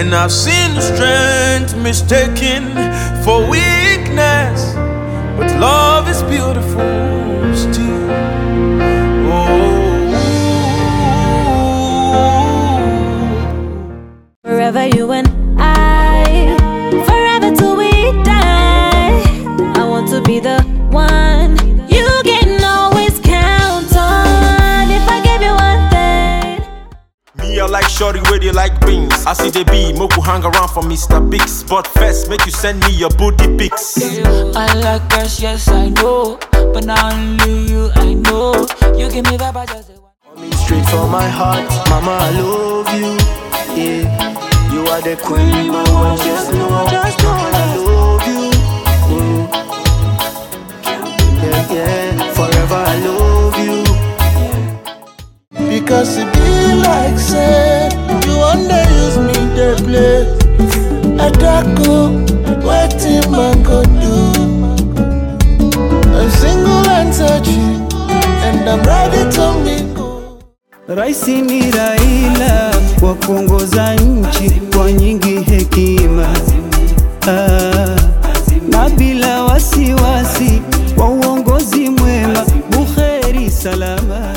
And 0.00 0.14
I've 0.14 0.32
seen 0.32 0.80
strength 0.80 1.76
mistaken 1.76 2.72
for 3.22 3.46
weakness. 3.50 3.99
Thing. 27.60 27.68
I 27.68 27.72
like 27.80 27.88
shorty 27.88 28.20
where 28.30 28.38
they 28.38 28.52
like 28.52 28.78
beans. 28.86 29.26
I 29.26 29.32
see 29.32 29.50
they 29.50 29.64
be, 29.64 29.92
Moku 29.92 30.24
hang 30.24 30.42
around 30.42 30.68
for 30.68 30.82
Mr. 30.82 31.20
Biggs. 31.30 31.62
But 31.64 31.86
first, 31.86 32.28
make 32.28 32.44
you 32.46 32.52
send 32.52 32.80
me 32.84 32.92
your 32.92 33.10
booty 33.10 33.56
pics. 33.56 33.98
I 34.56 34.74
like 34.74 35.08
girls, 35.10 35.40
yes 35.40 35.68
I 35.68 35.88
know, 35.88 36.38
but 36.50 36.84
not 36.84 37.12
only 37.12 37.70
you 37.70 37.90
I 37.94 38.14
know. 38.14 38.66
You 38.96 39.10
give 39.10 39.24
me 39.26 39.36
vibe, 39.36 39.56
I 39.56 39.66
just 39.66 39.88
say 39.88 39.94
one. 39.94 40.12
Coming 40.34 40.52
straight 40.52 40.86
from 40.86 41.10
my 41.10 41.28
heart, 41.28 41.68
Mama, 41.88 42.18
I 42.20 42.30
love 42.40 42.88
you. 42.94 43.18
Yeah, 43.76 44.72
you 44.72 44.86
are 44.86 45.00
the 45.00 45.16
queen, 45.16 45.68
Mama. 45.68 46.16
Just 46.18 46.52
know, 46.52 46.86
just 46.90 47.18
know 47.22 47.30
I 47.30 47.76
love 47.76 48.26
you. 48.26 48.50
Mm. 49.10 49.42
Yeah, 51.42 51.74
yeah, 51.74 52.32
forever 52.34 52.74
I 52.74 52.96
love 53.06 53.58
you. 53.58 53.84
Because 55.68 56.16
it 56.18 56.32
be 56.32 56.74
like 56.82 57.18
say 57.18 57.59
one 58.50 58.68
day 58.68 58.84
use 59.04 59.18
me 59.26 59.34
dey 59.56 59.74
play. 59.86 60.18
Adaku 61.26 61.96
wetin 62.66 63.24
man 63.30 63.62
go 63.62 63.82
do? 64.02 64.14
I'm 66.18 66.30
single 66.30 66.88
and 66.96 67.14
searching 67.14 67.76
and 68.46 68.68
i'm 68.68 68.82
ready 68.82 69.22
to 69.36 69.44
mingle 69.64 70.38
raisi 70.88 71.42
ni 71.42 71.70
raila 71.70 72.74
kwa 73.00 73.14
kuongoza 73.14 73.94
nchi 73.94 74.50
kwa 74.76 74.92
nyingi 74.92 75.40
hekima. 75.42 76.26
Ah, 77.28 77.96
na 78.68 78.88
bila 78.88 79.42
wasiwasi 79.44 80.62
kwa 80.96 81.08
uongozi 81.08 81.90
mwema 81.90 82.44
bukheri 82.70 83.50
salama. 83.50 84.34